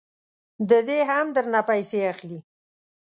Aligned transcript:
ددې 0.69 0.99
هم 1.09 1.25
درنه 1.35 1.61
پیسې 1.69 1.99
اخلي. 2.11 2.39